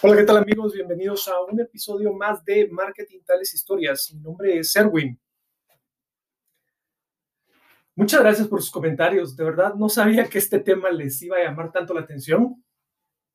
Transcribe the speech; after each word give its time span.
Hola, 0.00 0.16
¿qué 0.16 0.22
tal 0.22 0.36
amigos? 0.36 0.74
Bienvenidos 0.74 1.26
a 1.26 1.40
un 1.40 1.58
episodio 1.58 2.12
más 2.12 2.44
de 2.44 2.68
Marketing 2.68 3.18
Tales 3.26 3.52
Historias. 3.52 4.12
Mi 4.14 4.20
nombre 4.20 4.56
es 4.56 4.76
Erwin. 4.76 5.18
Muchas 7.96 8.20
gracias 8.20 8.46
por 8.46 8.62
sus 8.62 8.70
comentarios. 8.70 9.34
De 9.34 9.42
verdad, 9.42 9.74
no 9.74 9.88
sabía 9.88 10.28
que 10.28 10.38
este 10.38 10.60
tema 10.60 10.92
les 10.92 11.20
iba 11.22 11.36
a 11.36 11.42
llamar 11.42 11.72
tanto 11.72 11.94
la 11.94 12.02
atención. 12.02 12.64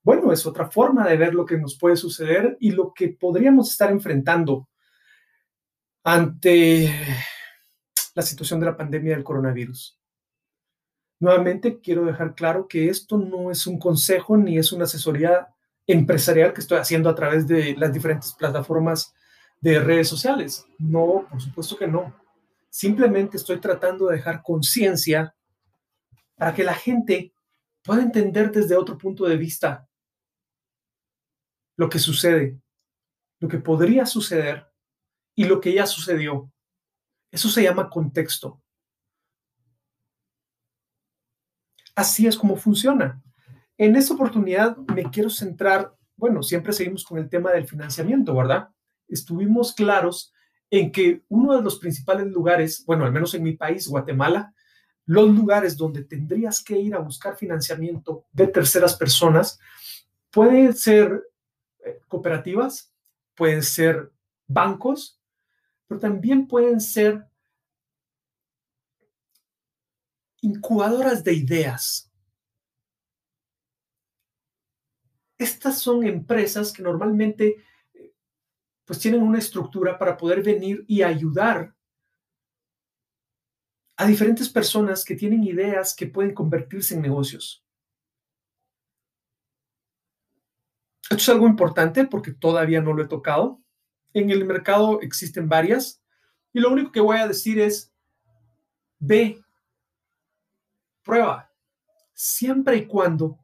Bueno, 0.04 0.32
es 0.32 0.46
otra 0.46 0.72
forma 0.72 1.06
de 1.06 1.18
ver 1.18 1.34
lo 1.34 1.46
que 1.46 1.58
nos 1.58 1.78
puede 1.78 1.98
suceder 1.98 2.56
y 2.62 2.72
lo 2.72 2.94
que 2.94 3.10
podríamos 3.10 3.70
estar 3.70 3.92
enfrentando 3.92 4.70
ante 6.06 6.90
la 8.16 8.22
situación 8.22 8.62
de 8.62 8.68
la 8.68 8.78
pandemia 8.78 9.16
del 9.16 9.26
coronavirus. 9.26 10.00
Nuevamente, 11.20 11.82
quiero 11.82 12.06
dejar 12.06 12.36
claro 12.36 12.70
que 12.70 12.88
esto 12.88 13.18
no 13.18 13.52
es 13.52 13.68
un 13.68 13.78
consejo 13.78 14.38
ni 14.38 14.58
es 14.58 14.72
una 14.72 14.86
asesoría 14.86 15.53
empresarial 15.88 16.54
que 16.54 16.62
estoy 16.62 16.78
haciendo 16.78 17.10
a 17.10 17.16
través 17.16 17.48
de 17.48 17.76
las 17.78 17.92
diferentes 17.92 18.34
plataformas 18.34 19.14
de 19.60 19.80
redes 19.80 20.08
sociales. 20.08 20.66
No, 20.78 21.26
por 21.30 21.42
supuesto 21.42 21.78
que 21.78 21.88
no. 21.88 22.14
Simplemente 22.70 23.38
estoy 23.38 23.60
tratando 23.60 24.08
de 24.08 24.18
dejar 24.18 24.42
conciencia 24.42 25.36
para 26.36 26.54
que 26.54 26.64
la 26.64 26.74
gente 26.74 27.34
pueda 27.84 28.02
entender 28.02 28.52
desde 28.52 28.76
otro 28.76 28.98
punto 28.98 29.26
de 29.26 29.38
vista 29.38 29.88
lo 31.76 31.90
que 31.90 32.00
sucede, 32.00 32.60
lo 33.40 33.48
que 33.48 33.58
podría 33.58 34.06
suceder 34.06 34.68
y 35.36 35.46
lo 35.46 35.60
que 35.60 35.74
ya 35.74 35.86
sucedió. 35.86 36.52
Eso 37.32 37.50
se 37.50 37.64
llama 37.64 37.90
contexto. 37.90 38.62
Así 41.96 42.28
es 42.28 42.38
como 42.38 42.56
funciona. 42.56 43.22
En 43.78 43.96
esta 43.96 44.14
oportunidad 44.14 44.78
me 44.78 45.10
quiero 45.10 45.30
centrar, 45.30 45.96
bueno, 46.16 46.44
siempre 46.44 46.74
seguimos 46.74 47.04
con 47.04 47.18
el 47.18 47.30
tema 47.30 47.52
del 47.52 47.68
financiamiento, 47.68 48.36
¿verdad? 48.36 48.70
Estuvimos 49.08 49.74
claros 49.74 50.34
en 50.70 50.92
que 50.92 51.24
uno 51.30 51.56
de 51.56 51.62
los 51.62 51.80
principales 51.80 52.28
lugares, 52.28 52.84
bueno, 52.86 53.06
al 53.06 53.12
menos 53.12 53.34
en 53.34 53.44
mi 53.44 53.54
país, 53.54 53.88
Guatemala, 53.88 54.54
los 55.06 55.30
lugares 55.30 55.76
donde 55.76 56.04
tendrías 56.04 56.64
que 56.64 56.80
ir 56.80 56.96
a 56.96 57.00
buscar 57.00 57.36
financiamiento 57.36 58.26
de 58.32 58.48
terceras 58.48 58.96
personas 58.96 59.60
pueden 60.32 60.74
ser 60.74 61.30
eh, 61.86 62.02
cooperativas, 62.08 62.94
pueden 63.36 63.64
ser 63.64 64.12
bancos, 64.48 65.20
pero 65.88 66.00
también 66.00 66.48
pueden 66.48 66.80
ser 66.80 67.26
incubadoras 70.42 71.24
de 71.24 71.34
ideas. 71.34 72.13
Estas 75.44 75.78
son 75.80 76.08
empresas 76.08 76.72
que 76.72 76.82
normalmente 76.82 77.58
eh, 77.94 78.14
pues 78.86 78.98
tienen 79.00 79.22
una 79.22 79.40
estructura 79.40 80.00
para 80.00 80.16
poder 80.16 80.42
venir 80.42 80.86
y 80.88 81.02
ayudar 81.02 81.76
a 83.98 84.06
diferentes 84.08 84.48
personas 84.48 85.04
que 85.04 85.16
tienen 85.16 85.44
ideas 85.44 85.94
que 85.94 86.08
pueden 86.08 86.34
convertirse 86.34 86.96
en 86.96 87.02
negocios. 87.02 87.62
Esto 91.02 91.16
es 91.16 91.30
algo 91.30 91.46
importante 91.46 92.08
porque 92.08 92.32
todavía 92.32 92.82
no 92.82 92.94
lo 92.94 93.04
he 93.04 93.08
tocado. 93.10 93.62
En 94.14 94.30
el 94.30 94.46
mercado 94.46 95.02
existen 95.02 95.50
varias 95.50 96.02
y 96.54 96.62
lo 96.62 96.70
único 96.72 96.94
que 96.94 97.02
voy 97.02 97.18
a 97.18 97.28
decir 97.28 97.60
es, 97.60 97.94
ve, 98.98 99.44
prueba, 101.04 101.52
siempre 102.14 102.78
y 102.78 102.88
cuando 102.88 103.43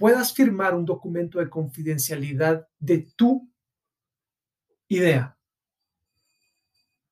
puedas 0.00 0.32
firmar 0.32 0.74
un 0.74 0.86
documento 0.86 1.40
de 1.40 1.50
confidencialidad 1.50 2.66
de 2.78 3.06
tu 3.14 3.46
idea. 4.88 5.36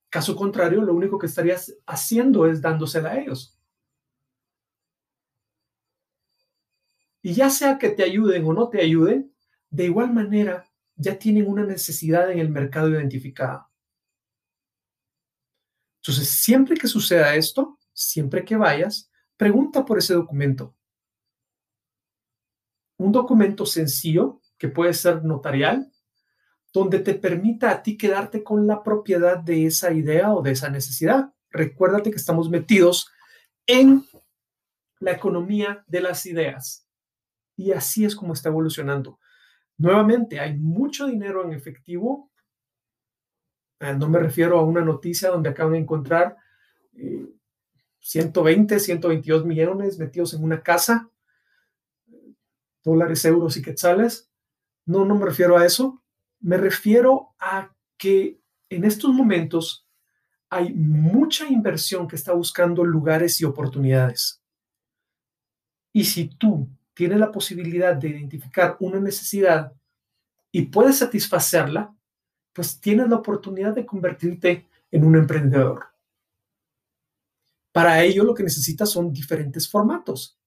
Caso 0.09 0.35
contrario, 0.35 0.81
lo 0.81 0.95
único 0.95 1.19
que 1.19 1.27
estarías 1.27 1.77
haciendo 1.87 2.47
es 2.47 2.63
dándosela 2.63 3.11
a 3.11 3.19
ellos. 3.19 3.61
Y 7.21 7.35
ya 7.35 7.51
sea 7.51 7.77
que 7.77 7.91
te 7.91 8.05
ayuden 8.05 8.47
o 8.47 8.55
no 8.55 8.71
te 8.71 8.81
ayuden, 8.81 9.35
de 9.69 9.85
igual 9.85 10.11
manera 10.15 10.65
ya 10.97 11.19
tienen 11.19 11.47
una 11.47 11.65
necesidad 11.65 12.31
en 12.33 12.39
el 12.39 12.49
mercado 12.49 12.89
identificada. 12.89 13.71
Entonces, 16.01 16.27
siempre 16.27 16.75
que 16.75 16.89
suceda 16.89 17.35
esto, 17.35 17.79
siempre 17.93 18.47
que 18.47 18.57
vayas, 18.57 19.11
pregunta 19.37 19.85
por 19.85 19.99
ese 19.99 20.15
documento 20.15 20.78
un 22.99 23.13
documento 23.13 23.65
sencillo 23.65 24.41
que 24.59 24.69
puede 24.69 24.93
ser 24.93 25.25
notarial, 25.25 25.91
donde 26.73 26.99
te 26.99 27.15
permita 27.15 27.71
a 27.71 27.83
ti 27.83 27.97
quedarte 27.97 28.45
con 28.45 28.67
la 28.67 28.83
propiedad 28.83 29.39
de 29.39 29.67
esa 29.67 29.93
idea 29.93 30.35
o 30.35 30.43
de 30.43 30.51
esa 30.51 30.69
necesidad. 30.69 31.33
Recuérdate 31.51 32.11
que 32.11 32.17
estamos 32.17 32.51
metidos 32.51 33.11
en 33.67 34.05
la 35.01 35.13
economía 35.13 35.85
de 35.87 36.01
las 36.01 36.27
ideas. 36.27 36.87
Y 37.57 37.73
así 37.73 38.05
es 38.05 38.15
como 38.15 38.33
está 38.33 38.49
evolucionando. 38.49 39.19
Nuevamente, 39.79 40.41
hay 40.41 40.57
mucho 40.59 41.07
dinero 41.07 41.45
en 41.45 41.53
efectivo. 41.53 42.31
Eh, 43.81 43.95
no 43.95 44.09
me 44.09 44.19
refiero 44.19 44.59
a 44.59 44.65
una 44.65 44.81
noticia 44.81 45.31
donde 45.31 45.51
acaban 45.51 45.73
de 45.73 45.79
encontrar 45.79 46.37
120, 48.01 48.75
eh, 48.75 48.81
122 48.81 49.45
millones 49.45 49.99
metidos 49.99 50.35
en 50.35 50.43
una 50.43 50.63
casa 50.63 51.11
dólares, 52.89 53.25
euros 53.25 53.57
y 53.57 53.63
quetzales. 53.63 54.31
No, 54.87 55.05
no 55.05 55.15
me 55.15 55.27
refiero 55.27 55.57
a 55.57 55.67
eso. 55.67 56.03
Me 56.41 56.57
refiero 56.57 57.35
a 57.39 57.75
que 57.97 58.41
en 58.71 58.85
estos 58.85 59.13
momentos 59.13 59.87
hay 60.51 60.73
mucha 60.73 61.47
inversión 61.47 62.09
que 62.09 62.17
está 62.17 62.33
buscando 62.33 62.85
lugares 62.85 63.41
y 63.41 63.45
oportunidades. 63.45 64.43
Y 65.93 66.05
si 66.05 66.29
tú 66.29 66.69
tienes 66.95 67.19
la 67.19 67.31
posibilidad 67.31 67.95
de 67.95 68.09
identificar 68.09 68.77
una 68.81 68.99
necesidad 69.01 69.73
y 70.51 70.63
puedes 70.63 70.99
satisfacerla, 70.99 71.95
pues 72.53 72.81
tienes 72.81 73.09
la 73.09 73.17
oportunidad 73.17 73.75
de 73.75 73.87
convertirte 73.87 74.67
en 74.91 75.05
un 75.05 75.17
emprendedor. 75.17 75.87
Para 77.73 78.03
ello 78.03 78.25
lo 78.25 78.35
que 78.35 78.43
necesitas 78.43 78.91
son 78.91 79.13
diferentes 79.13 79.69
formatos 79.69 80.38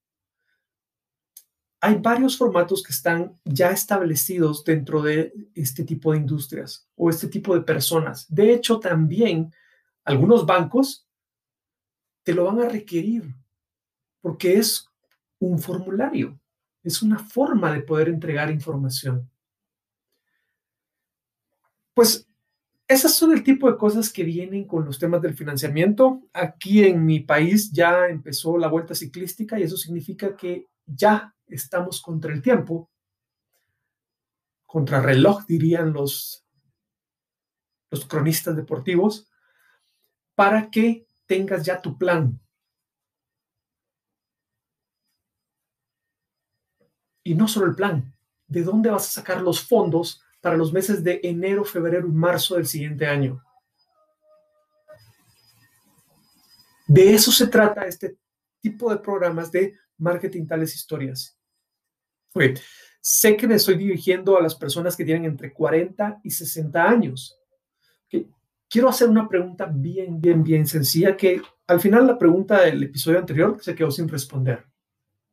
hay 1.84 1.96
varios 1.96 2.38
formatos 2.38 2.80
que 2.80 2.92
están 2.92 3.36
ya 3.44 3.72
establecidos 3.72 4.64
dentro 4.64 5.02
de 5.02 5.34
este 5.52 5.82
tipo 5.82 6.12
de 6.12 6.18
industrias 6.18 6.88
o 6.94 7.10
este 7.10 7.26
tipo 7.26 7.56
de 7.56 7.62
personas. 7.62 8.24
De 8.32 8.54
hecho, 8.54 8.78
también 8.78 9.52
algunos 10.04 10.46
bancos 10.46 11.08
te 12.22 12.34
lo 12.34 12.44
van 12.44 12.60
a 12.60 12.68
requerir 12.68 13.34
porque 14.20 14.58
es 14.58 14.88
un 15.40 15.58
formulario, 15.58 16.38
es 16.84 17.02
una 17.02 17.18
forma 17.18 17.72
de 17.72 17.80
poder 17.80 18.08
entregar 18.08 18.48
información. 18.52 19.28
Pues 21.94 22.28
esas 22.86 23.12
son 23.12 23.32
el 23.32 23.42
tipo 23.42 23.68
de 23.68 23.76
cosas 23.76 24.12
que 24.12 24.22
vienen 24.22 24.68
con 24.68 24.84
los 24.84 25.00
temas 25.00 25.20
del 25.20 25.34
financiamiento. 25.34 26.22
Aquí 26.32 26.84
en 26.84 27.04
mi 27.04 27.18
país 27.18 27.72
ya 27.72 28.06
empezó 28.06 28.56
la 28.56 28.68
vuelta 28.68 28.94
ciclística 28.94 29.58
y 29.58 29.64
eso 29.64 29.76
significa 29.76 30.36
que 30.36 30.68
ya 30.86 31.34
estamos 31.54 32.00
contra 32.00 32.32
el 32.32 32.42
tiempo, 32.42 32.90
contra 34.66 35.00
reloj, 35.00 35.44
dirían 35.46 35.92
los, 35.92 36.46
los 37.90 38.06
cronistas 38.06 38.56
deportivos, 38.56 39.30
para 40.34 40.70
que 40.70 41.06
tengas 41.26 41.64
ya 41.64 41.80
tu 41.80 41.96
plan. 41.98 42.40
Y 47.24 47.34
no 47.34 47.46
solo 47.46 47.66
el 47.66 47.74
plan, 47.74 48.14
¿de 48.46 48.62
dónde 48.62 48.90
vas 48.90 49.06
a 49.06 49.20
sacar 49.20 49.40
los 49.42 49.62
fondos 49.62 50.22
para 50.40 50.56
los 50.56 50.72
meses 50.72 51.04
de 51.04 51.20
enero, 51.22 51.64
febrero 51.64 52.08
y 52.08 52.12
marzo 52.12 52.56
del 52.56 52.66
siguiente 52.66 53.06
año? 53.06 53.44
De 56.86 57.14
eso 57.14 57.30
se 57.30 57.46
trata 57.46 57.86
este 57.86 58.18
tipo 58.60 58.90
de 58.90 58.98
programas 58.98 59.52
de 59.52 59.78
marketing 59.98 60.46
tales 60.46 60.74
historias. 60.74 61.38
Sé 63.00 63.36
que 63.36 63.48
me 63.48 63.56
estoy 63.56 63.76
dirigiendo 63.76 64.38
a 64.38 64.42
las 64.42 64.54
personas 64.54 64.96
que 64.96 65.04
tienen 65.04 65.24
entre 65.24 65.52
40 65.52 66.20
y 66.22 66.30
60 66.30 66.88
años. 66.88 67.38
Quiero 68.68 68.88
hacer 68.88 69.08
una 69.08 69.28
pregunta 69.28 69.66
bien, 69.66 70.20
bien, 70.20 70.42
bien 70.42 70.66
sencilla 70.66 71.16
que 71.16 71.42
al 71.66 71.80
final 71.80 72.06
la 72.06 72.18
pregunta 72.18 72.62
del 72.62 72.82
episodio 72.82 73.18
anterior 73.18 73.58
se 73.60 73.74
quedó 73.74 73.90
sin 73.90 74.08
responder. 74.08 74.64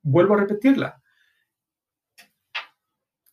Vuelvo 0.01 0.33
a 0.33 0.41
repetirla. 0.41 1.01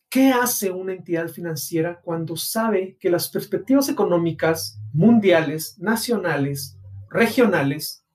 ¿Qué 0.09 0.31
hace 0.31 0.71
una 0.71 0.93
entidad 0.93 1.27
financiera 1.27 1.99
cuando 1.99 2.37
sabe 2.37 2.95
que 2.97 3.09
las 3.09 3.27
perspectivas 3.27 3.89
económicas 3.89 4.79
mundiales, 4.93 5.77
nacionales, 5.77 6.77
regionales 7.09 8.05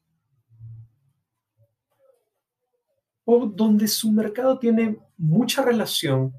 o 3.24 3.46
donde 3.46 3.86
su 3.86 4.10
mercado 4.10 4.58
tiene 4.58 4.98
mucha 5.22 5.62
relación 5.62 6.34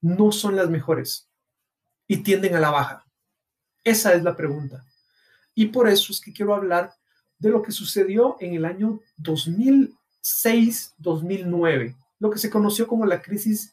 no 0.00 0.32
son 0.32 0.56
las 0.56 0.68
mejores 0.68 1.30
y 2.08 2.16
tienden 2.18 2.56
a 2.56 2.60
la 2.60 2.70
baja? 2.70 3.06
Esa 3.84 4.12
es 4.14 4.24
la 4.24 4.36
pregunta. 4.36 4.84
Y 5.54 5.66
por 5.66 5.88
eso 5.88 6.12
es 6.12 6.20
que 6.20 6.32
quiero 6.32 6.52
hablar 6.54 6.92
de 7.38 7.50
lo 7.50 7.62
que 7.62 7.70
sucedió 7.70 8.36
en 8.40 8.54
el 8.54 8.64
año 8.64 8.98
2006-2009, 9.18 11.96
lo 12.18 12.30
que 12.30 12.40
se 12.40 12.50
conoció 12.50 12.88
como 12.88 13.06
la 13.06 13.22
crisis 13.22 13.72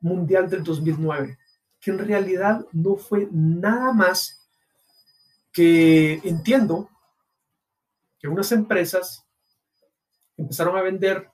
mundial 0.00 0.48
del 0.48 0.64
2009, 0.64 1.36
que 1.80 1.90
en 1.90 1.98
realidad 1.98 2.64
no 2.72 2.96
fue 2.96 3.28
nada 3.30 3.92
más 3.92 4.40
que, 5.52 6.14
entiendo, 6.24 6.88
que 8.18 8.26
unas 8.26 8.50
empresas 8.52 9.22
empezaron 10.38 10.74
a 10.76 10.82
vender 10.82 11.30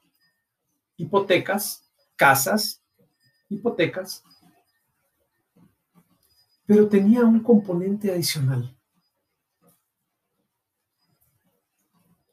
hipotecas, 0.97 1.90
casas, 2.21 2.83
hipotecas, 3.49 4.23
pero 6.67 6.87
tenía 6.87 7.25
un 7.25 7.43
componente 7.43 8.13
adicional. 8.13 8.77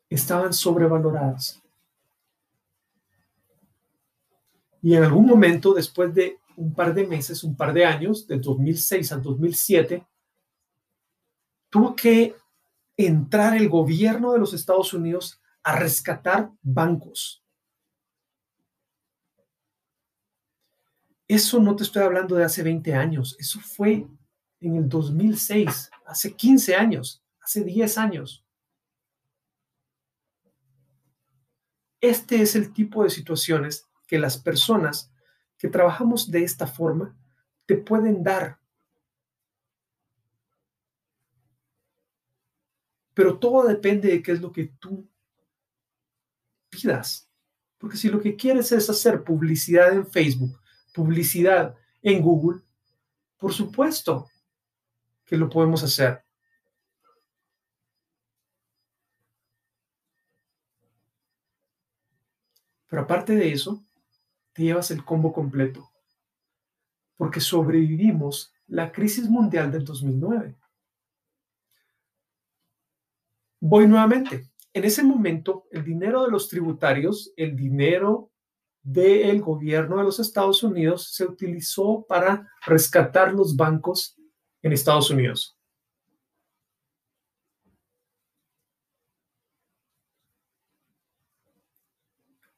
Estaban 0.09 0.51
sobrevaloradas. 0.51 1.63
Y 4.81 4.93
en 4.93 5.03
algún 5.05 5.25
momento, 5.25 5.73
después 5.73 6.13
de 6.13 6.37
un 6.57 6.73
par 6.73 6.93
de 6.93 7.07
meses, 7.07 7.45
un 7.45 7.55
par 7.55 7.71
de 7.71 7.85
años, 7.85 8.27
de 8.27 8.39
2006 8.39 9.13
al 9.13 9.21
2007, 9.21 10.05
tuvo 11.69 11.95
que 11.95 12.35
entrar 12.97 13.55
el 13.55 13.69
gobierno 13.69 14.33
de 14.33 14.39
los 14.39 14.53
Estados 14.53 14.91
Unidos 14.93 15.39
a 15.63 15.77
rescatar 15.77 16.51
bancos. 16.61 17.46
Eso 21.27 21.59
no 21.59 21.75
te 21.75 21.83
estoy 21.83 22.03
hablando 22.03 22.35
de 22.35 22.45
hace 22.45 22.63
20 22.63 22.93
años, 22.93 23.35
eso 23.37 23.59
fue 23.59 24.07
en 24.61 24.75
el 24.75 24.87
2006, 24.87 25.89
hace 26.05 26.33
15 26.33 26.75
años, 26.75 27.21
hace 27.41 27.63
10 27.63 27.97
años. 27.97 28.45
Este 31.99 32.41
es 32.41 32.55
el 32.55 32.71
tipo 32.71 33.03
de 33.03 33.09
situaciones 33.09 33.87
que 34.07 34.19
las 34.19 34.37
personas 34.37 35.11
que 35.57 35.67
trabajamos 35.67 36.31
de 36.31 36.43
esta 36.43 36.67
forma 36.67 37.15
te 37.65 37.75
pueden 37.75 38.23
dar. 38.23 38.59
Pero 43.13 43.37
todo 43.39 43.67
depende 43.67 44.09
de 44.09 44.21
qué 44.21 44.31
es 44.31 44.41
lo 44.41 44.51
que 44.51 44.65
tú 44.79 45.09
pidas. 46.69 47.27
Porque 47.79 47.97
si 47.97 48.09
lo 48.09 48.21
que 48.21 48.35
quieres 48.35 48.71
es 48.71 48.89
hacer 48.89 49.23
publicidad 49.23 49.91
en 49.91 50.05
Facebook, 50.05 50.57
publicidad 50.97 51.75
en 52.01 52.23
Google, 52.23 52.61
por 53.37 53.53
supuesto 53.53 54.27
que 55.25 55.37
lo 55.37 55.47
podemos 55.47 55.83
hacer. 55.83 56.23
Pero 62.87 63.03
aparte 63.03 63.35
de 63.35 63.51
eso, 63.51 63.85
te 64.53 64.63
llevas 64.63 64.89
el 64.89 65.05
combo 65.05 65.31
completo, 65.31 65.87
porque 67.15 67.41
sobrevivimos 67.41 68.51
la 68.65 68.91
crisis 68.91 69.29
mundial 69.29 69.71
del 69.71 69.85
2009. 69.85 70.55
Voy 73.59 73.87
nuevamente. 73.87 74.49
En 74.73 74.83
ese 74.83 75.03
momento, 75.03 75.67
el 75.71 75.83
dinero 75.83 76.23
de 76.23 76.31
los 76.31 76.49
tributarios, 76.49 77.33
el 77.35 77.55
dinero 77.55 78.31
del 78.87 79.41
gobierno 79.41 79.97
de 79.97 80.05
los 80.05 80.17
Estados 80.17 80.63
Unidos 80.63 81.11
se 81.11 81.25
utilizó 81.25 82.05
para 82.07 82.49
rescatar 82.65 83.33
los 83.33 83.53
bancos 83.53 84.15
en 84.61 84.71
Estados 84.71 85.11
Unidos. 85.11 85.57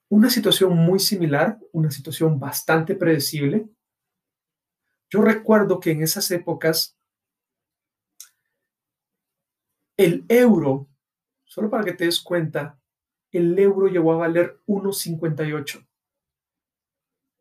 Una 0.08 0.30
situación 0.30 0.76
muy 0.76 1.00
similar, 1.00 1.60
una 1.72 1.90
situación 1.90 2.40
bastante 2.40 2.94
predecible. 2.94 3.68
Yo 5.10 5.24
recuerdo 5.24 5.80
que 5.80 5.92
en 5.92 6.04
esas 6.04 6.30
épocas 6.30 6.96
el 9.98 10.26
euro, 10.30 10.88
solo 11.44 11.72
para 11.72 11.84
que 11.84 11.94
te 11.94 12.06
des 12.06 12.22
cuenta, 12.22 12.80
el 13.31 13.58
euro 13.58 13.88
llegó 13.88 14.14
a 14.14 14.18
valer 14.18 14.62
1.58. 14.68 15.88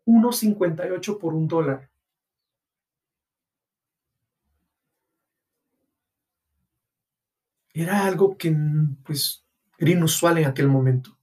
1.58 0.08 1.19
por 1.19 1.34
un 1.34 1.46
dólar. 1.46 1.90
Era 7.75 8.06
algo 8.06 8.37
que 8.37 8.56
pues 9.05 9.44
era 9.76 9.90
inusual 9.90 10.38
en 10.38 10.46
aquel 10.46 10.66
momento. 10.66 11.16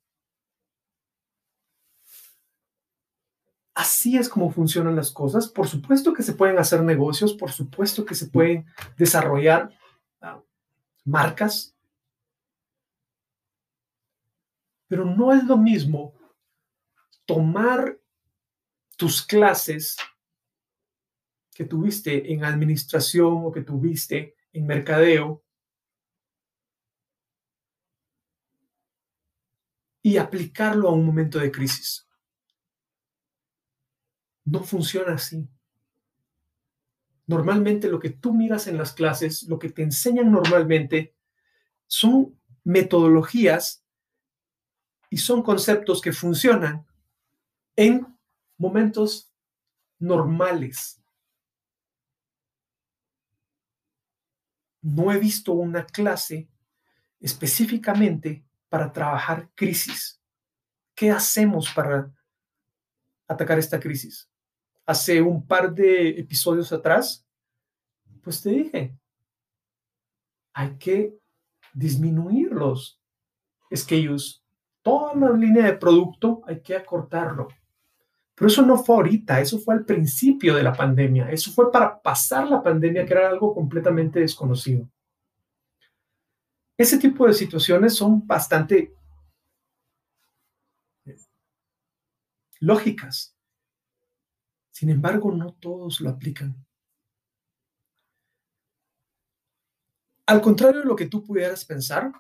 Así 3.73 4.17
es 4.17 4.29
como 4.29 4.51
funcionan 4.51 4.95
las 4.95 5.11
cosas. 5.11 5.49
Por 5.49 5.67
supuesto 5.67 6.13
que 6.13 6.23
se 6.23 6.33
pueden 6.33 6.59
hacer 6.59 6.81
negocios, 6.83 7.33
por 7.33 7.51
supuesto 7.51 8.05
que 8.05 8.15
se 8.15 8.27
pueden 8.27 8.67
desarrollar 8.97 9.75
ah, 10.21 10.41
marcas, 11.03 11.75
pero 14.87 15.03
no 15.03 15.33
es 15.33 15.43
lo 15.43 15.57
mismo 15.57 16.13
tomar 17.25 17.99
tus 18.95 19.25
clases 19.25 19.97
que 21.53 21.65
tuviste 21.65 22.33
en 22.33 22.43
administración 22.43 23.41
o 23.45 23.51
que 23.51 23.61
tuviste 23.61 24.35
en 24.51 24.65
mercadeo 24.65 25.43
y 30.01 30.17
aplicarlo 30.17 30.89
a 30.89 30.91
un 30.91 31.05
momento 31.05 31.39
de 31.39 31.51
crisis. 31.51 32.07
No 34.43 34.63
funciona 34.63 35.15
así. 35.15 35.47
Normalmente 37.25 37.89
lo 37.89 37.99
que 37.99 38.11
tú 38.11 38.33
miras 38.33 38.67
en 38.67 38.77
las 38.77 38.93
clases, 38.93 39.43
lo 39.43 39.57
que 39.57 39.69
te 39.71 39.81
enseñan 39.81 40.31
normalmente, 40.31 41.15
son 41.87 42.39
metodologías 42.63 43.83
y 45.09 45.17
son 45.17 45.41
conceptos 45.41 46.01
que 46.01 46.11
funcionan 46.11 46.85
en 47.75 48.14
momentos 48.57 49.33
normales. 49.99 51.01
No 54.81 55.11
he 55.11 55.17
visto 55.17 55.53
una 55.53 55.85
clase 55.85 56.49
específicamente 57.19 58.45
para 58.69 58.91
trabajar 58.91 59.49
crisis. 59.55 60.21
¿Qué 60.93 61.11
hacemos 61.11 61.71
para 61.73 62.13
atacar 63.27 63.57
esta 63.57 63.79
crisis? 63.79 64.29
hace 64.85 65.21
un 65.21 65.45
par 65.45 65.73
de 65.73 66.09
episodios 66.09 66.71
atrás, 66.71 67.25
pues 68.21 68.41
te 68.41 68.49
dije, 68.49 68.97
hay 70.53 70.77
que 70.77 71.17
disminuir 71.73 72.51
los 72.51 73.01
SKUs. 73.73 74.43
Toda 74.81 75.15
la 75.15 75.31
línea 75.31 75.65
de 75.65 75.77
producto 75.77 76.41
hay 76.45 76.61
que 76.61 76.75
acortarlo. 76.75 77.47
Pero 78.35 78.47
eso 78.47 78.61
no 78.61 78.77
fue 78.77 78.95
ahorita, 78.97 79.39
eso 79.39 79.59
fue 79.59 79.75
al 79.75 79.85
principio 79.85 80.55
de 80.55 80.63
la 80.63 80.73
pandemia, 80.73 81.31
eso 81.31 81.51
fue 81.51 81.71
para 81.71 82.01
pasar 82.01 82.49
la 82.49 82.61
pandemia, 82.61 83.05
que 83.05 83.13
era 83.13 83.29
algo 83.29 83.53
completamente 83.53 84.19
desconocido. 84.19 84.89
Ese 86.77 86.97
tipo 86.97 87.25
de 87.25 87.33
situaciones 87.33 87.95
son 87.95 88.27
bastante 88.27 88.93
lógicas. 92.59 93.35
Sin 94.71 94.89
embargo, 94.89 95.31
no 95.31 95.53
todos 95.53 96.01
lo 96.01 96.09
aplican. 96.09 96.65
Al 100.25 100.41
contrario 100.41 100.81
de 100.81 100.85
lo 100.85 100.95
que 100.95 101.05
tú 101.05 101.23
pudieras 101.23 101.63
pensar, 101.63 102.11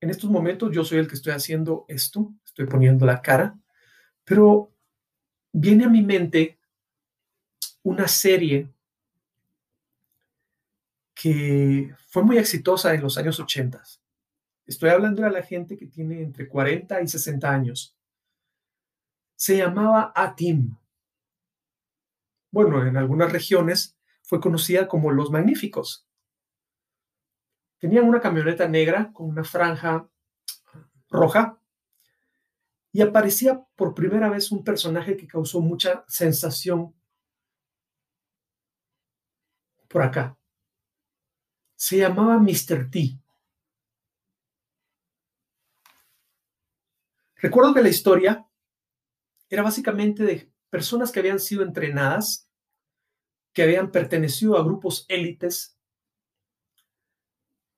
en 0.00 0.10
estos 0.10 0.28
momentos 0.28 0.72
yo 0.72 0.84
soy 0.84 0.98
el 0.98 1.06
que 1.06 1.14
estoy 1.14 1.34
haciendo 1.34 1.84
esto, 1.86 2.34
estoy 2.44 2.66
poniendo 2.66 3.06
la 3.06 3.22
cara, 3.22 3.56
pero 4.24 4.72
viene 5.52 5.84
a 5.84 5.88
mi 5.88 6.02
mente 6.02 6.58
una 7.82 8.08
serie 8.08 8.68
que 11.14 11.94
fue 12.08 12.22
muy 12.22 12.38
exitosa 12.38 12.94
en 12.94 13.02
los 13.02 13.16
años 13.18 13.38
80. 13.38 13.82
Estoy 14.66 14.90
hablando 14.90 15.22
de 15.22 15.30
la 15.30 15.42
gente 15.42 15.76
que 15.76 15.86
tiene 15.86 16.22
entre 16.22 16.48
40 16.48 17.02
y 17.02 17.08
60 17.08 17.50
años. 17.50 17.96
Se 19.36 19.56
llamaba 19.56 20.12
A-Team 20.14 20.76
bueno, 22.52 22.86
en 22.86 22.98
algunas 22.98 23.32
regiones 23.32 23.96
fue 24.20 24.38
conocida 24.38 24.86
como 24.86 25.10
Los 25.10 25.30
Magníficos. 25.30 26.06
Tenían 27.78 28.04
una 28.04 28.20
camioneta 28.20 28.68
negra 28.68 29.10
con 29.12 29.30
una 29.30 29.42
franja 29.42 30.06
roja 31.08 31.58
y 32.92 33.00
aparecía 33.00 33.64
por 33.74 33.94
primera 33.94 34.28
vez 34.28 34.52
un 34.52 34.62
personaje 34.62 35.16
que 35.16 35.26
causó 35.26 35.60
mucha 35.60 36.04
sensación 36.06 36.94
por 39.88 40.02
acá. 40.02 40.38
Se 41.74 41.96
llamaba 41.96 42.38
Mr. 42.38 42.90
T. 42.90 43.18
Recuerdo 47.36 47.74
que 47.74 47.82
la 47.82 47.88
historia 47.88 48.46
era 49.48 49.62
básicamente 49.62 50.22
de 50.22 50.52
personas 50.70 51.10
que 51.10 51.20
habían 51.20 51.40
sido 51.40 51.62
entrenadas, 51.62 52.48
que 53.52 53.62
habían 53.62 53.90
pertenecido 53.90 54.56
a 54.56 54.62
grupos 54.62 55.06
élites 55.08 55.76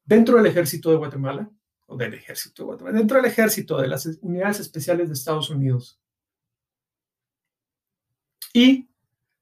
dentro 0.05 0.37
del 0.37 0.47
ejército 0.47 0.91
de 0.91 0.97
Guatemala, 0.97 1.51
o 1.87 1.97
del 1.97 2.15
ejército 2.15 2.77
de 2.77 2.93
dentro 2.93 3.17
del 3.17 3.27
ejército 3.27 3.81
de 3.81 3.89
las 3.89 4.07
unidades 4.23 4.61
especiales 4.61 5.09
de 5.09 5.15
Estados 5.15 5.51
Unidos. 5.51 6.01
Y 8.53 8.89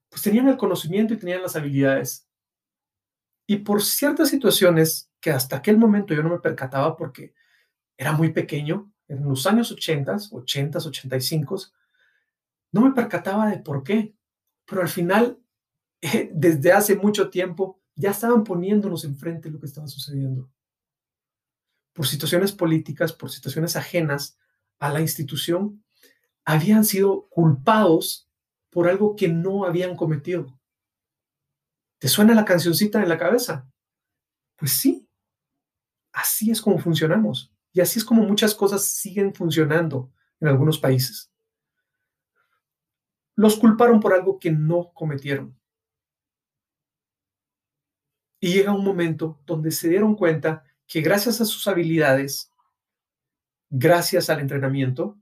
pues 0.08 0.22
tenían 0.22 0.48
el 0.48 0.56
conocimiento 0.56 1.14
y 1.14 1.18
tenían 1.18 1.42
las 1.42 1.56
habilidades. 1.56 2.26
Y 3.46 3.58
por 3.58 3.82
ciertas 3.82 4.28
situaciones 4.28 5.10
que 5.20 5.30
hasta 5.30 5.56
aquel 5.56 5.78
momento 5.78 6.14
yo 6.14 6.22
no 6.22 6.30
me 6.30 6.40
percataba 6.40 6.96
porque 6.96 7.34
era 7.96 8.12
muy 8.12 8.32
pequeño, 8.32 8.92
en 9.08 9.24
los 9.24 9.46
años 9.46 9.70
80, 9.70 10.16
80, 10.32 10.78
85, 10.78 11.56
no 12.72 12.80
me 12.80 12.92
percataba 12.92 13.48
de 13.50 13.58
por 13.58 13.82
qué. 13.84 14.14
Pero 14.64 14.80
al 14.80 14.88
final, 14.88 15.38
desde 16.32 16.72
hace 16.72 16.96
mucho 16.96 17.30
tiempo, 17.30 17.80
ya 17.94 18.10
estaban 18.10 18.42
poniéndonos 18.42 19.04
enfrente 19.04 19.50
lo 19.50 19.60
que 19.60 19.66
estaba 19.66 19.86
sucediendo. 19.86 20.50
Por 21.92 22.06
situaciones 22.06 22.52
políticas, 22.52 23.12
por 23.12 23.30
situaciones 23.30 23.76
ajenas 23.76 24.38
a 24.78 24.92
la 24.92 25.00
institución, 25.00 25.84
habían 26.44 26.84
sido 26.84 27.28
culpados 27.28 28.28
por 28.70 28.88
algo 28.88 29.14
que 29.16 29.28
no 29.28 29.64
habían 29.64 29.96
cometido. 29.96 30.58
¿Te 31.98 32.08
suena 32.08 32.34
la 32.34 32.44
cancioncita 32.44 33.02
en 33.02 33.08
la 33.08 33.18
cabeza? 33.18 33.70
Pues 34.56 34.72
sí, 34.72 35.08
así 36.12 36.50
es 36.50 36.60
como 36.60 36.78
funcionamos. 36.78 37.52
Y 37.72 37.80
así 37.80 37.98
es 37.98 38.04
como 38.04 38.22
muchas 38.22 38.54
cosas 38.54 38.84
siguen 38.84 39.34
funcionando 39.34 40.12
en 40.40 40.48
algunos 40.48 40.78
países. 40.78 41.30
Los 43.34 43.56
culparon 43.56 44.00
por 44.00 44.12
algo 44.12 44.38
que 44.38 44.50
no 44.50 44.92
cometieron. 44.92 45.58
Y 48.40 48.52
llega 48.52 48.72
un 48.72 48.84
momento 48.84 49.40
donde 49.46 49.70
se 49.70 49.88
dieron 49.88 50.16
cuenta 50.16 50.64
que 50.86 51.00
gracias 51.00 51.40
a 51.40 51.44
sus 51.44 51.66
habilidades, 51.68 52.50
gracias 53.70 54.28
al 54.30 54.40
entrenamiento, 54.40 55.18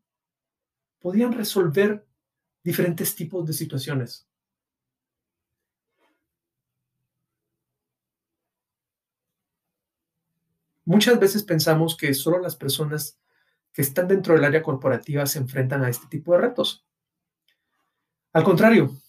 podían 1.00 1.33
resolver 1.33 2.07
diferentes 2.62 3.14
tipos 3.14 3.47
de 3.47 3.52
situaciones. 3.52 4.26
Muchas 10.85 11.21
veces 11.21 11.45
pensamos 11.45 11.97
que 11.97 12.12
solo 12.14 12.40
las 12.40 12.57
personas 12.57 13.19
que 13.73 13.83
están 13.83 14.09
dentro 14.09 14.35
del 14.35 14.45
área 14.45 14.62
corporativa 14.62 15.25
se 15.26 15.38
enfrentan 15.38 15.85
a 15.85 15.88
este 15.88 16.09
tipo 16.09 16.33
de 16.33 16.40
retos. 16.40 16.85
Al 18.33 18.43
contrario, 18.43 19.00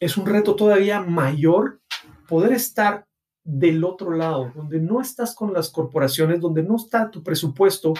es 0.00 0.16
un 0.16 0.26
reto 0.26 0.56
todavía 0.56 1.00
mayor 1.00 1.80
poder 2.26 2.52
estar 2.52 3.06
del 3.42 3.84
otro 3.84 4.12
lado, 4.12 4.52
donde 4.54 4.80
no 4.80 5.00
estás 5.00 5.34
con 5.34 5.52
las 5.52 5.70
corporaciones, 5.70 6.40
donde 6.40 6.62
no 6.62 6.76
está 6.76 7.10
tu 7.10 7.22
presupuesto 7.22 7.94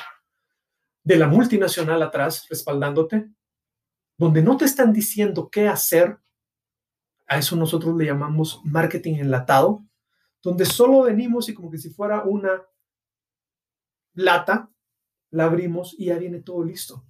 de 1.02 1.16
la 1.16 1.26
multinacional 1.26 2.02
atrás 2.02 2.46
respaldándote, 2.48 3.30
donde 4.16 4.42
no 4.42 4.56
te 4.56 4.66
están 4.66 4.92
diciendo 4.92 5.48
qué 5.50 5.66
hacer. 5.66 6.18
A 7.26 7.38
eso 7.38 7.56
nosotros 7.56 7.96
le 7.96 8.06
llamamos 8.06 8.60
marketing 8.64 9.14
enlatado, 9.14 9.84
donde 10.42 10.66
solo 10.66 11.02
venimos 11.02 11.48
y 11.48 11.54
como 11.54 11.70
que 11.70 11.78
si 11.78 11.90
fuera 11.90 12.22
una 12.24 12.62
lata, 14.14 14.70
la 15.30 15.44
abrimos 15.44 15.94
y 15.98 16.06
ya 16.06 16.18
viene 16.18 16.40
todo 16.40 16.64
listo. 16.64 17.04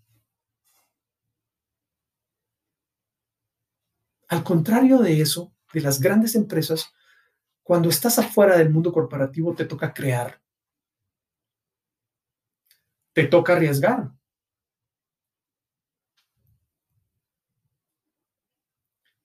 Al 4.29 4.45
contrario 4.45 4.99
de 4.99 5.21
eso, 5.21 5.53
de 5.73 5.81
las 5.81 6.01
grandes 6.01 6.35
empresas, 6.37 6.93
cuando 7.63 7.89
estás 7.89 8.19
afuera 8.19 8.57
del 8.57 8.71
mundo 8.71 8.93
corporativo 8.93 9.55
te 9.55 9.65
toca 9.65 9.93
crear. 9.93 10.41
Te 13.13 13.25
toca 13.27 13.55
arriesgar. 13.55 14.11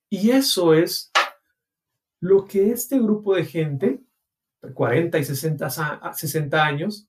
Y 0.10 0.32
eso 0.32 0.74
es 0.74 1.12
lo 2.22 2.46
que 2.46 2.72
este 2.72 3.00
grupo 3.00 3.36
de 3.36 3.46
gente, 3.46 4.02
de 4.62 4.74
40 4.74 5.20
y 5.20 5.26
60, 5.26 6.14
60 6.14 6.66
años, 6.66 7.08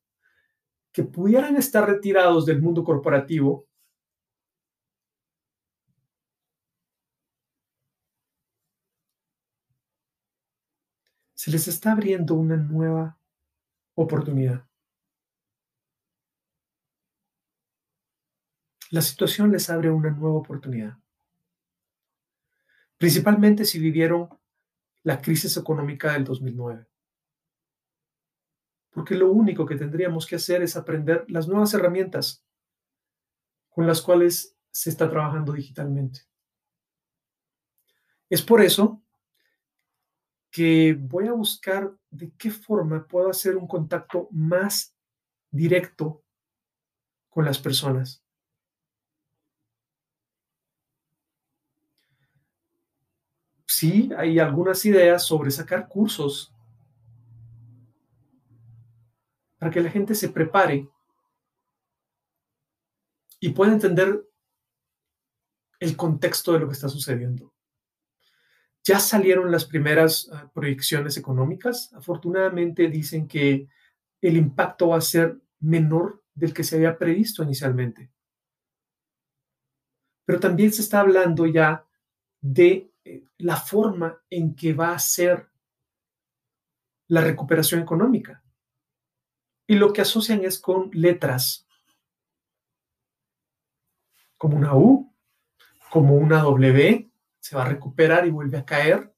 que 0.92 1.04
pudieran 1.04 1.56
estar 1.56 1.86
retirados 1.86 2.46
del 2.46 2.60
mundo 2.60 2.82
corporativo 2.82 3.66
se 11.46 11.52
les 11.52 11.68
está 11.68 11.92
abriendo 11.92 12.34
una 12.34 12.56
nueva 12.56 13.20
oportunidad. 13.94 14.66
La 18.90 19.00
situación 19.00 19.52
les 19.52 19.70
abre 19.70 19.88
una 19.88 20.10
nueva 20.10 20.38
oportunidad. 20.38 20.98
Principalmente 22.98 23.64
si 23.64 23.78
vivieron 23.78 24.28
la 25.04 25.22
crisis 25.22 25.56
económica 25.56 26.14
del 26.14 26.24
2009 26.24 26.88
porque 28.90 29.14
lo 29.14 29.30
único 29.30 29.66
que 29.66 29.76
tendríamos 29.76 30.26
que 30.26 30.34
hacer 30.34 30.62
es 30.62 30.76
aprender 30.76 31.26
las 31.28 31.46
nuevas 31.46 31.72
herramientas 31.74 32.44
con 33.68 33.86
las 33.86 34.02
cuales 34.02 34.58
se 34.72 34.90
está 34.90 35.08
trabajando 35.08 35.52
digitalmente. 35.52 36.22
Es 38.28 38.42
por 38.42 38.62
eso 38.62 39.05
que 40.50 40.96
voy 40.98 41.28
a 41.28 41.32
buscar 41.32 41.92
de 42.10 42.32
qué 42.38 42.50
forma 42.50 43.06
puedo 43.06 43.30
hacer 43.30 43.56
un 43.56 43.66
contacto 43.66 44.28
más 44.30 44.94
directo 45.50 46.22
con 47.28 47.44
las 47.44 47.58
personas. 47.58 48.22
Sí, 53.66 54.10
hay 54.16 54.38
algunas 54.38 54.84
ideas 54.86 55.26
sobre 55.26 55.50
sacar 55.50 55.88
cursos 55.88 56.54
para 59.58 59.70
que 59.70 59.80
la 59.80 59.90
gente 59.90 60.14
se 60.14 60.28
prepare 60.28 60.88
y 63.40 63.50
pueda 63.50 63.72
entender 63.72 64.26
el 65.78 65.96
contexto 65.96 66.52
de 66.52 66.60
lo 66.60 66.68
que 66.68 66.74
está 66.74 66.88
sucediendo. 66.88 67.52
Ya 68.86 69.00
salieron 69.00 69.50
las 69.50 69.64
primeras 69.64 70.30
ah, 70.32 70.48
proyecciones 70.54 71.16
económicas. 71.16 71.92
Afortunadamente 71.92 72.86
dicen 72.88 73.26
que 73.26 73.68
el 74.20 74.36
impacto 74.36 74.88
va 74.88 74.98
a 74.98 75.00
ser 75.00 75.40
menor 75.58 76.22
del 76.34 76.54
que 76.54 76.62
se 76.62 76.76
había 76.76 76.96
previsto 76.96 77.42
inicialmente. 77.42 78.12
Pero 80.24 80.38
también 80.38 80.72
se 80.72 80.82
está 80.82 81.00
hablando 81.00 81.46
ya 81.46 81.84
de 82.40 82.92
eh, 83.04 83.26
la 83.38 83.56
forma 83.56 84.22
en 84.30 84.54
que 84.54 84.72
va 84.72 84.92
a 84.92 84.98
ser 85.00 85.48
la 87.08 87.22
recuperación 87.22 87.80
económica 87.80 88.44
y 89.66 89.74
lo 89.74 89.92
que 89.92 90.02
asocian 90.02 90.44
es 90.44 90.60
con 90.60 90.90
letras, 90.92 91.66
como 94.36 94.56
una 94.56 94.76
U, 94.76 95.12
como 95.90 96.14
una 96.14 96.42
W, 96.42 97.10
se 97.46 97.54
va 97.54 97.62
a 97.62 97.68
recuperar 97.68 98.26
y 98.26 98.30
vuelve 98.30 98.58
a 98.58 98.64
caer. 98.64 99.14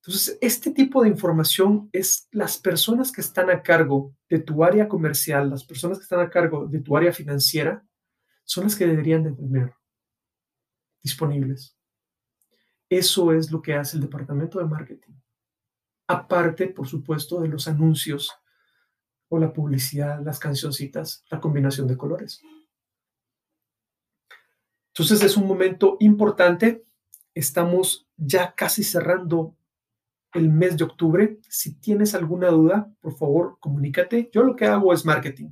Entonces, 0.00 0.38
este 0.40 0.70
tipo 0.70 1.02
de 1.02 1.08
información 1.08 1.88
es 1.92 2.28
las 2.30 2.58
personas 2.58 3.10
que 3.10 3.22
están 3.22 3.50
a 3.50 3.60
cargo 3.60 4.14
de 4.28 4.38
tu 4.38 4.62
área 4.62 4.88
comercial, 4.88 5.50
las 5.50 5.64
personas 5.64 5.98
que 5.98 6.04
están 6.04 6.20
a 6.20 6.30
cargo 6.30 6.68
de 6.68 6.80
tu 6.80 6.96
área 6.96 7.12
financiera, 7.12 7.84
son 8.44 8.64
las 8.64 8.76
que 8.76 8.86
deberían 8.86 9.24
de 9.24 9.32
tener 9.32 9.74
disponibles. 11.02 11.76
Eso 12.88 13.32
es 13.32 13.50
lo 13.50 13.60
que 13.60 13.74
hace 13.74 13.96
el 13.96 14.02
departamento 14.02 14.60
de 14.60 14.66
marketing. 14.66 15.14
Aparte, 16.06 16.68
por 16.68 16.86
supuesto, 16.86 17.40
de 17.40 17.48
los 17.48 17.66
anuncios 17.66 18.32
o 19.28 19.40
la 19.40 19.52
publicidad, 19.52 20.22
las 20.22 20.38
cancioncitas, 20.38 21.24
la 21.30 21.40
combinación 21.40 21.88
de 21.88 21.96
colores. 21.96 22.40
Entonces 24.88 25.20
es 25.24 25.36
un 25.36 25.48
momento 25.48 25.96
importante. 25.98 26.84
Estamos 27.34 28.06
ya 28.16 28.54
casi 28.54 28.84
cerrando 28.84 29.56
el 30.32 30.48
mes 30.48 30.76
de 30.76 30.84
octubre. 30.84 31.38
Si 31.48 31.74
tienes 31.74 32.14
alguna 32.14 32.48
duda, 32.48 32.92
por 33.00 33.16
favor, 33.16 33.58
comunícate. 33.60 34.30
Yo 34.32 34.42
lo 34.44 34.56
que 34.56 34.66
hago 34.66 34.92
es 34.92 35.04
marketing. 35.04 35.50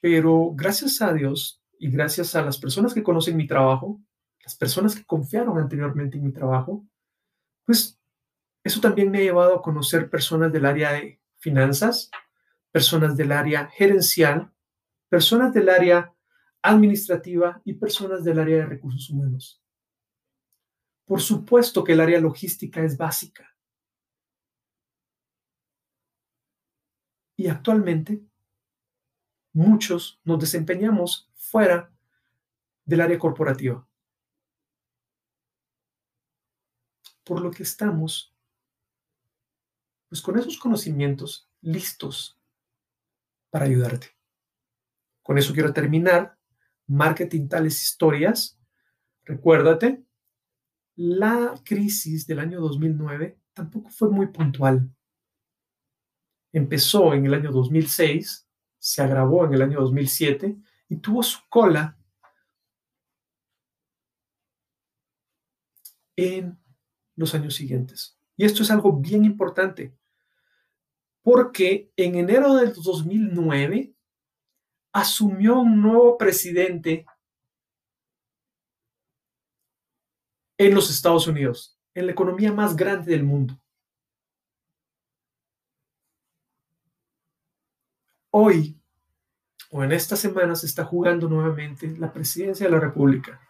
Pero 0.00 0.52
gracias 0.54 1.02
a 1.02 1.12
Dios 1.12 1.62
y 1.78 1.90
gracias 1.90 2.34
a 2.36 2.42
las 2.42 2.58
personas 2.58 2.94
que 2.94 3.02
conocen 3.02 3.36
mi 3.36 3.46
trabajo, 3.46 4.00
las 4.44 4.54
personas 4.56 4.94
que 4.94 5.04
confiaron 5.04 5.58
anteriormente 5.58 6.16
en 6.18 6.24
mi 6.24 6.32
trabajo, 6.32 6.86
pues 7.64 7.98
Eso 8.66 8.80
también 8.80 9.12
me 9.12 9.18
ha 9.18 9.22
llevado 9.22 9.54
a 9.54 9.62
conocer 9.62 10.10
personas 10.10 10.52
del 10.52 10.66
área 10.66 10.90
de 10.90 11.20
finanzas, 11.36 12.10
personas 12.72 13.16
del 13.16 13.30
área 13.30 13.68
gerencial, 13.68 14.50
personas 15.08 15.54
del 15.54 15.68
área 15.68 16.12
administrativa 16.62 17.62
y 17.64 17.74
personas 17.74 18.24
del 18.24 18.40
área 18.40 18.56
de 18.56 18.66
recursos 18.66 19.08
humanos. 19.08 19.62
Por 21.06 21.22
supuesto 21.22 21.84
que 21.84 21.92
el 21.92 22.00
área 22.00 22.20
logística 22.20 22.82
es 22.82 22.96
básica. 22.96 23.56
Y 27.36 27.48
actualmente 27.48 28.22
muchos 29.52 30.20
nos 30.24 30.40
desempeñamos 30.40 31.30
fuera 31.34 31.92
del 32.84 33.00
área 33.00 33.18
corporativa. 33.18 33.86
Por 37.24 37.40
lo 37.40 37.50
que 37.50 37.62
estamos, 37.62 38.34
pues 40.08 40.20
con 40.20 40.38
esos 40.38 40.58
conocimientos 40.58 41.48
listos 41.60 42.38
para 43.50 43.66
ayudarte. 43.66 44.16
Con 45.22 45.38
eso 45.38 45.52
quiero 45.52 45.72
terminar. 45.72 46.38
Marketing 46.86 47.48
tales 47.48 47.82
historias. 47.82 48.58
Recuérdate, 49.24 50.05
la 50.96 51.54
crisis 51.64 52.26
del 52.26 52.40
año 52.40 52.60
2009 52.60 53.38
tampoco 53.52 53.90
fue 53.90 54.10
muy 54.10 54.28
puntual. 54.28 54.90
Empezó 56.52 57.12
en 57.12 57.26
el 57.26 57.34
año 57.34 57.52
2006, 57.52 58.48
se 58.78 59.02
agravó 59.02 59.44
en 59.44 59.54
el 59.54 59.62
año 59.62 59.80
2007 59.80 60.56
y 60.88 60.96
tuvo 60.96 61.22
su 61.22 61.38
cola 61.48 61.98
en 66.16 66.58
los 67.14 67.34
años 67.34 67.54
siguientes. 67.54 68.18
Y 68.36 68.44
esto 68.44 68.62
es 68.62 68.70
algo 68.70 68.92
bien 68.92 69.24
importante, 69.24 69.94
porque 71.22 71.92
en 71.96 72.14
enero 72.14 72.54
del 72.54 72.72
2009 72.72 73.94
asumió 74.92 75.60
un 75.60 75.82
nuevo 75.82 76.16
presidente 76.16 77.04
en 80.58 80.74
los 80.74 80.90
Estados 80.90 81.26
Unidos, 81.26 81.78
en 81.94 82.06
la 82.06 82.12
economía 82.12 82.52
más 82.52 82.76
grande 82.76 83.12
del 83.12 83.24
mundo. 83.24 83.60
Hoy, 88.30 88.78
o 89.70 89.82
en 89.82 89.92
esta 89.92 90.16
semana, 90.16 90.54
se 90.54 90.66
está 90.66 90.84
jugando 90.84 91.28
nuevamente 91.28 91.96
la 91.96 92.12
presidencia 92.12 92.66
de 92.66 92.72
la 92.72 92.80
República 92.80 93.40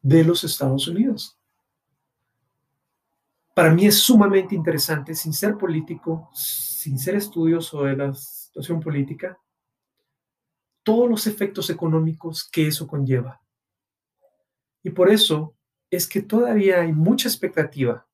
de 0.00 0.24
los 0.24 0.44
Estados 0.44 0.88
Unidos. 0.88 1.38
Para 3.54 3.72
mí 3.72 3.86
es 3.86 3.98
sumamente 3.98 4.54
interesante, 4.54 5.14
sin 5.14 5.32
ser 5.32 5.56
político, 5.56 6.30
sin 6.34 6.98
ser 6.98 7.16
estudioso 7.16 7.84
de 7.84 7.96
la 7.96 8.14
situación 8.14 8.80
política, 8.80 9.38
todos 10.82 11.08
los 11.08 11.26
efectos 11.26 11.70
económicos 11.70 12.48
que 12.48 12.68
eso 12.68 12.86
conlleva. 12.86 13.40
Y 14.86 14.90
por 14.90 15.10
eso 15.10 15.56
es 15.90 16.06
que 16.06 16.22
todavía 16.22 16.82
hay 16.82 16.92
mucha 16.92 17.26
expectativa, 17.26 18.06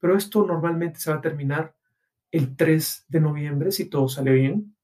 pero 0.00 0.16
esto 0.16 0.44
normalmente 0.44 0.98
se 0.98 1.08
va 1.08 1.18
a 1.18 1.20
terminar 1.20 1.72
el 2.32 2.56
3 2.56 3.04
de 3.06 3.20
noviembre 3.20 3.70
si 3.70 3.88
todo 3.88 4.08
sale 4.08 4.32
bien. 4.32 4.76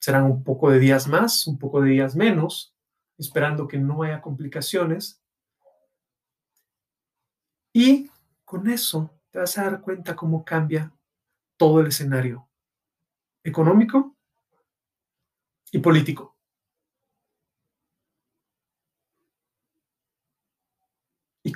Serán 0.00 0.24
un 0.24 0.42
poco 0.42 0.68
de 0.68 0.80
días 0.80 1.06
más, 1.06 1.46
un 1.46 1.60
poco 1.60 1.80
de 1.80 1.90
días 1.90 2.16
menos, 2.16 2.74
esperando 3.16 3.68
que 3.68 3.78
no 3.78 4.02
haya 4.02 4.20
complicaciones. 4.20 5.22
Y 7.72 8.10
con 8.44 8.68
eso 8.68 9.12
te 9.30 9.38
vas 9.38 9.56
a 9.58 9.70
dar 9.70 9.80
cuenta 9.80 10.16
cómo 10.16 10.44
cambia 10.44 10.92
todo 11.56 11.78
el 11.78 11.86
escenario 11.86 12.48
económico 13.44 14.16
y 15.70 15.78
político. 15.78 16.37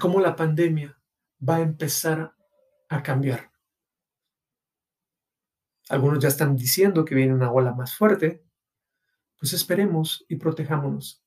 Cómo 0.02 0.18
la 0.18 0.34
pandemia 0.34 1.00
va 1.48 1.56
a 1.58 1.60
empezar 1.60 2.34
a 2.88 3.04
cambiar. 3.04 3.52
Algunos 5.88 6.18
ya 6.18 6.26
están 6.26 6.56
diciendo 6.56 7.04
que 7.04 7.14
viene 7.14 7.32
una 7.32 7.52
ola 7.52 7.72
más 7.72 7.94
fuerte. 7.94 8.42
Pues 9.38 9.52
esperemos 9.52 10.24
y 10.28 10.36
protejámonos. 10.36 11.22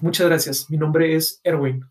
Muchas 0.00 0.26
gracias. 0.26 0.68
Mi 0.68 0.76
nombre 0.76 1.16
es 1.16 1.40
Erwin. 1.44 1.90